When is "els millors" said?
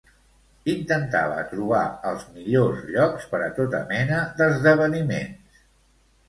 2.11-2.81